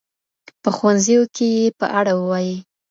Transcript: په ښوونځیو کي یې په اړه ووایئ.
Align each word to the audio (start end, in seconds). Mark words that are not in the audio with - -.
په 0.61 0.69
ښوونځیو 0.75 1.21
کي 1.35 1.47
یې 1.57 1.65
په 1.79 1.85
اړه 1.99 2.11
ووایئ. 2.15 2.53